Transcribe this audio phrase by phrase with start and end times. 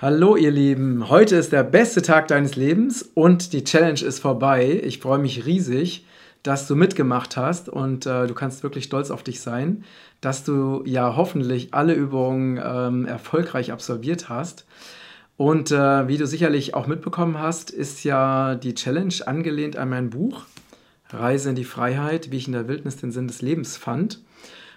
[0.00, 4.80] Hallo ihr Lieben, heute ist der beste Tag deines Lebens und die Challenge ist vorbei.
[4.84, 6.06] Ich freue mich riesig,
[6.44, 9.82] dass du mitgemacht hast und äh, du kannst wirklich stolz auf dich sein,
[10.20, 14.66] dass du ja hoffentlich alle Übungen ähm, erfolgreich absolviert hast.
[15.36, 20.10] Und äh, wie du sicherlich auch mitbekommen hast, ist ja die Challenge angelehnt an mein
[20.10, 20.44] Buch
[21.10, 24.20] Reise in die Freiheit, wie ich in der Wildnis den Sinn des Lebens fand.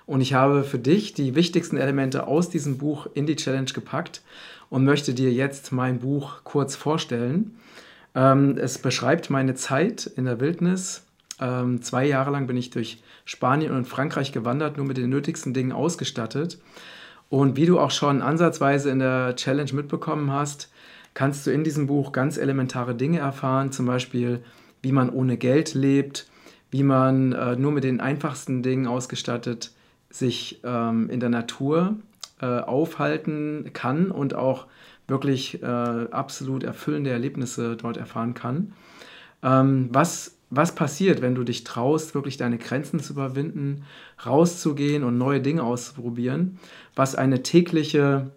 [0.05, 4.21] Und ich habe für dich die wichtigsten Elemente aus diesem Buch in die Challenge gepackt
[4.69, 7.57] und möchte dir jetzt mein Buch kurz vorstellen.
[8.15, 11.05] Ähm, es beschreibt meine Zeit in der Wildnis.
[11.39, 15.53] Ähm, zwei Jahre lang bin ich durch Spanien und Frankreich gewandert, nur mit den nötigsten
[15.53, 16.57] Dingen ausgestattet.
[17.29, 20.69] Und wie du auch schon ansatzweise in der Challenge mitbekommen hast,
[21.13, 24.43] kannst du in diesem Buch ganz elementare Dinge erfahren, zum Beispiel,
[24.81, 26.27] wie man ohne Geld lebt,
[26.71, 29.71] wie man äh, nur mit den einfachsten Dingen ausgestattet
[30.11, 31.95] sich ähm, in der Natur
[32.41, 34.67] äh, aufhalten kann und auch
[35.07, 38.73] wirklich äh, absolut erfüllende Erlebnisse dort erfahren kann.
[39.43, 43.83] Ähm, was, was passiert, wenn du dich traust, wirklich deine Grenzen zu überwinden,
[44.25, 46.59] rauszugehen und neue Dinge auszuprobieren?
[46.95, 48.31] Was eine tägliche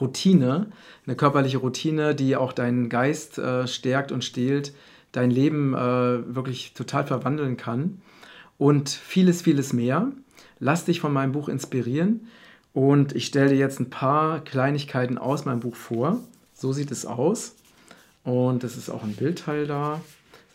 [0.00, 0.68] Routine,
[1.06, 4.72] eine körperliche Routine, die auch deinen Geist äh, stärkt und stählt,
[5.12, 8.00] dein Leben äh, wirklich total verwandeln kann
[8.58, 10.10] und vieles, vieles mehr.
[10.64, 12.26] Lass dich von meinem Buch inspirieren.
[12.72, 16.20] Und ich stelle dir jetzt ein paar Kleinigkeiten aus meinem Buch vor.
[16.54, 17.54] So sieht es aus.
[18.24, 20.00] Und es ist auch ein Bildteil da.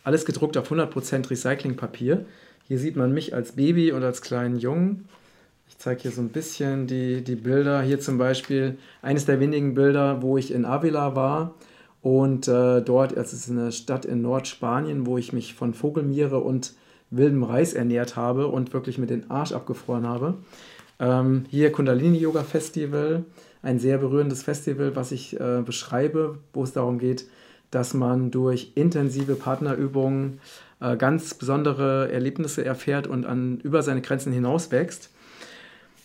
[0.02, 2.26] Alles gedruckt auf 100% Recyclingpapier.
[2.66, 5.08] Hier sieht man mich als Baby und als kleinen Jungen.
[5.68, 7.80] Ich zeige hier so ein bisschen die, die Bilder.
[7.80, 11.54] Hier zum Beispiel eines der wenigen Bilder, wo ich in Avila war.
[12.02, 16.72] Und äh, dort, es ist eine Stadt in Nordspanien, wo ich mich von Vogelmiere und
[17.10, 20.34] wildem Reis ernährt habe und wirklich mit den Arsch abgefroren habe.
[20.98, 23.24] Ähm, hier Kundalini Yoga Festival,
[23.62, 27.26] ein sehr berührendes Festival, was ich äh, beschreibe, wo es darum geht,
[27.70, 30.40] dass man durch intensive Partnerübungen
[30.80, 35.10] äh, ganz besondere Erlebnisse erfährt und an, über seine Grenzen hinaus wächst.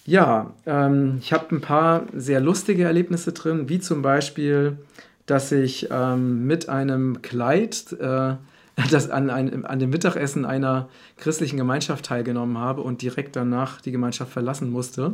[0.06, 4.78] Ja, ähm, ich habe ein paar sehr lustige Erlebnisse drin, wie zum Beispiel,
[5.26, 8.36] dass ich ähm, mit einem Kleid äh,
[8.92, 13.92] das an, ein, an dem Mittagessen einer christlichen Gemeinschaft teilgenommen habe und direkt danach die
[13.92, 15.14] Gemeinschaft verlassen musste.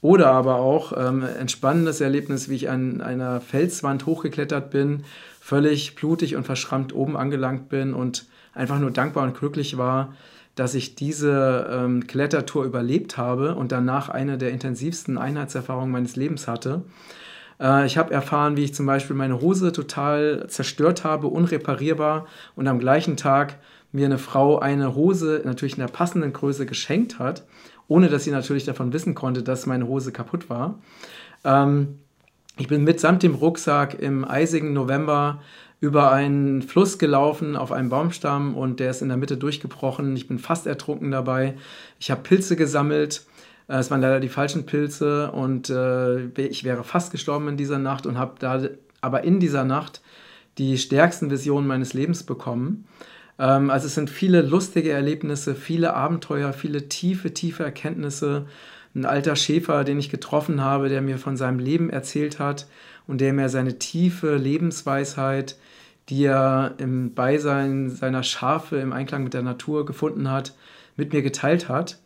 [0.00, 5.04] Oder aber auch ähm, ein spannendes Erlebnis, wie ich an einer Felswand hochgeklettert bin,
[5.40, 10.14] völlig blutig und verschrammt oben angelangt bin und einfach nur dankbar und glücklich war,
[10.54, 16.46] dass ich diese ähm, Klettertour überlebt habe und danach eine der intensivsten Einheitserfahrungen meines Lebens
[16.46, 16.82] hatte.
[17.62, 22.66] Äh, ich habe erfahren, wie ich zum Beispiel meine Hose total zerstört habe, unreparierbar und
[22.66, 23.58] am gleichen Tag
[23.92, 27.44] mir eine Frau eine Hose natürlich in der passenden Größe geschenkt hat,
[27.88, 30.78] ohne dass sie natürlich davon wissen konnte, dass meine Hose kaputt war.
[31.44, 31.98] Ähm,
[32.58, 35.40] ich bin mitsamt dem Rucksack im eisigen November
[35.80, 40.14] über einen Fluss gelaufen auf einem Baumstamm und der ist in der Mitte durchgebrochen.
[40.14, 41.54] Ich bin fast ertrunken dabei.
[41.98, 43.26] Ich habe Pilze gesammelt
[43.78, 48.06] es waren leider die falschen Pilze und äh, ich wäre fast gestorben in dieser Nacht
[48.06, 48.62] und habe da
[49.00, 50.02] aber in dieser Nacht
[50.58, 52.86] die stärksten Visionen meines Lebens bekommen.
[53.38, 58.46] Ähm, also es sind viele lustige Erlebnisse, viele Abenteuer, viele tiefe, tiefe Erkenntnisse.
[58.94, 62.66] Ein alter Schäfer, den ich getroffen habe, der mir von seinem Leben erzählt hat
[63.06, 65.56] und der mir seine tiefe Lebensweisheit,
[66.10, 70.54] die er im Beisein seiner Schafe im Einklang mit der Natur gefunden hat,
[70.96, 72.01] mit mir geteilt hat.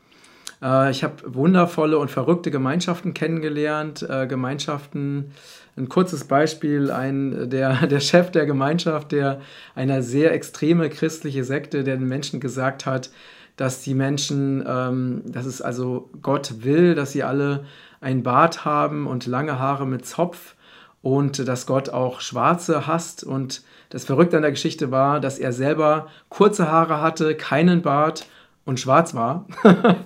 [0.63, 4.07] Äh, ich habe wundervolle und verrückte Gemeinschaften kennengelernt.
[4.09, 5.33] Äh, Gemeinschaften,
[5.77, 9.41] ein kurzes Beispiel, ein, der, der Chef der Gemeinschaft, der
[9.75, 13.11] eine sehr extreme christliche Sekte, der den Menschen gesagt hat,
[13.57, 17.65] dass die Menschen, ähm, dass es also Gott will, dass sie alle
[18.01, 20.55] ein Bart haben und lange Haare mit Zopf
[21.03, 23.25] und dass Gott auch Schwarze hasst.
[23.25, 28.27] Und das Verrückte an der Geschichte war, dass er selber kurze Haare hatte, keinen Bart
[28.67, 29.47] und schwarz war.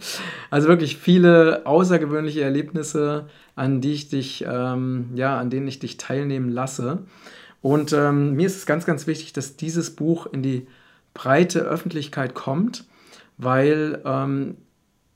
[0.50, 3.26] also wirklich viele außergewöhnliche Erlebnisse,
[3.56, 6.98] an die ich dich, ähm, ja, an denen ich dich teilnehmen lasse.
[7.62, 10.68] Und ähm, mir ist es ganz, ganz wichtig, dass dieses Buch in die
[11.14, 12.84] breite Öffentlichkeit kommt,
[13.38, 14.56] weil ähm,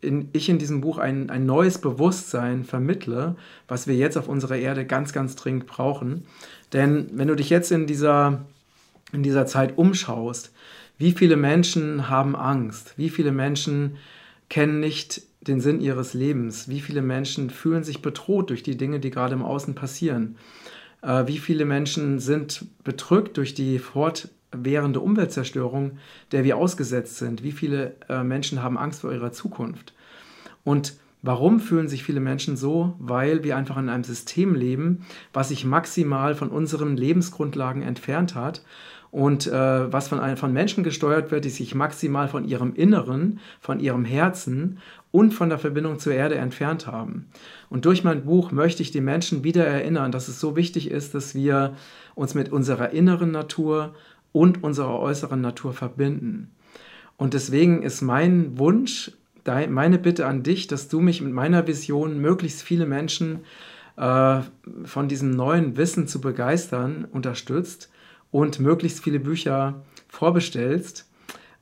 [0.00, 3.36] in, ich in diesem Buch ein, ein neues Bewusstsein vermittle,
[3.68, 6.26] was wir jetzt auf unserer Erde ganz, ganz dringend brauchen.
[6.72, 8.44] Denn wenn du dich jetzt in dieser,
[9.12, 10.52] in dieser Zeit umschaust,
[10.98, 12.94] wie viele Menschen haben Angst?
[12.96, 13.96] Wie viele Menschen
[14.48, 16.68] kennen nicht den Sinn ihres Lebens?
[16.68, 20.36] Wie viele Menschen fühlen sich bedroht durch die Dinge, die gerade im Außen passieren?
[21.02, 25.98] Äh, wie viele Menschen sind bedrückt durch die fortwährende Umweltzerstörung,
[26.32, 27.42] der wir ausgesetzt sind?
[27.42, 29.94] Wie viele äh, Menschen haben Angst vor ihrer Zukunft?
[30.62, 30.94] Und
[31.26, 32.96] Warum fühlen sich viele Menschen so?
[32.98, 38.60] Weil wir einfach in einem System leben, was sich maximal von unseren Lebensgrundlagen entfernt hat
[39.14, 43.78] und äh, was von, von Menschen gesteuert wird, die sich maximal von ihrem Inneren, von
[43.78, 44.78] ihrem Herzen
[45.12, 47.26] und von der Verbindung zur Erde entfernt haben.
[47.70, 51.14] Und durch mein Buch möchte ich die Menschen wieder erinnern, dass es so wichtig ist,
[51.14, 51.76] dass wir
[52.16, 53.94] uns mit unserer inneren Natur
[54.32, 56.50] und unserer äußeren Natur verbinden.
[57.16, 59.12] Und deswegen ist mein Wunsch,
[59.46, 63.44] meine Bitte an dich, dass du mich mit meiner Vision, möglichst viele Menschen
[63.96, 64.40] äh,
[64.82, 67.90] von diesem neuen Wissen zu begeistern, unterstützt
[68.34, 71.08] und möglichst viele Bücher vorbestellst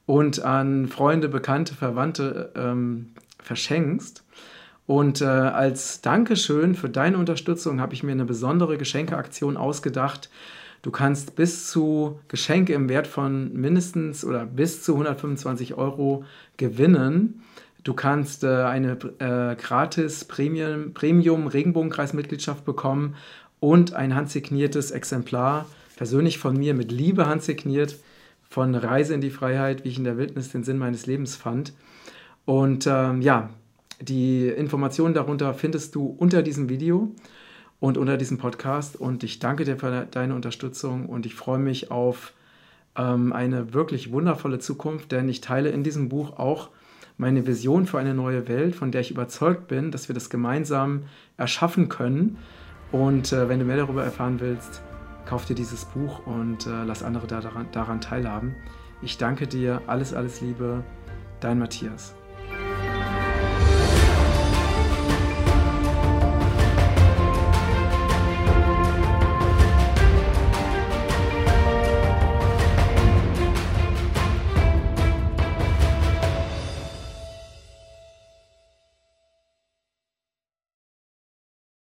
[0.06, 3.10] und an Freunde, Bekannte, Verwandte ähm,
[3.42, 4.24] verschenkst.
[4.86, 10.30] Und äh, als Dankeschön für deine Unterstützung habe ich mir eine besondere Geschenkeaktion ausgedacht.
[10.80, 16.24] Du kannst bis zu Geschenke im Wert von mindestens oder bis zu 125 Euro
[16.56, 17.42] gewinnen.
[17.84, 23.16] Du kannst äh, eine äh, gratis Premium, Premium Regenbogenkreis-Mitgliedschaft bekommen
[23.60, 25.66] und ein handsigniertes Exemplar,
[26.02, 27.96] persönlich von mir mit Liebe handsigniert,
[28.50, 31.74] von Reise in die Freiheit, wie ich in der Wildnis den Sinn meines Lebens fand.
[32.44, 33.50] Und ähm, ja,
[34.00, 37.14] die Informationen darunter findest du unter diesem Video
[37.78, 38.96] und unter diesem Podcast.
[38.96, 42.32] Und ich danke dir für deine Unterstützung und ich freue mich auf
[42.96, 46.70] ähm, eine wirklich wundervolle Zukunft, denn ich teile in diesem Buch auch
[47.16, 51.04] meine Vision für eine neue Welt, von der ich überzeugt bin, dass wir das gemeinsam
[51.36, 52.38] erschaffen können.
[52.90, 54.82] Und äh, wenn du mehr darüber erfahren willst,
[55.26, 58.54] kauf dir dieses Buch und äh, lass andere daran, daran teilhaben.
[59.02, 60.84] Ich danke dir, alles, alles Liebe,
[61.40, 62.14] dein Matthias.